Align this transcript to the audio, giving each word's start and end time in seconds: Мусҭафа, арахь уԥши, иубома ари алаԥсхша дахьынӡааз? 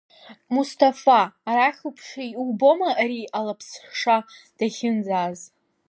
Мусҭафа, 0.53 1.21
арахь 1.49 1.81
уԥши, 1.87 2.25
иубома 2.31 2.89
ари 3.01 3.31
алаԥсхша 3.37 4.17
дахьынӡааз? 4.57 5.39